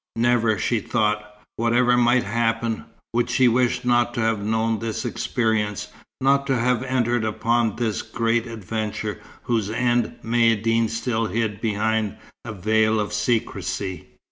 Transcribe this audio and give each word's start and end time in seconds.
Never, 0.15 0.57
she 0.57 0.79
thought, 0.79 1.23
whatever 1.57 1.95
might 1.95 2.23
happen, 2.23 2.85
would 3.13 3.29
she 3.29 3.47
wish 3.47 3.85
not 3.85 4.15
to 4.15 4.21
have 4.21 4.39
known 4.43 4.79
this 4.79 5.05
experience, 5.05 5.89
not 6.19 6.47
to 6.47 6.57
have 6.57 6.81
entered 6.81 7.23
upon 7.23 7.75
this 7.75 8.01
great 8.01 8.47
adventure, 8.47 9.21
whose 9.43 9.69
end 9.69 10.15
Maïeddine 10.25 10.89
still 10.89 11.27
hid 11.27 11.61
behind 11.61 12.17
a 12.43 12.51
veil 12.51 12.99
of 12.99 13.13
secrecy. 13.13 14.07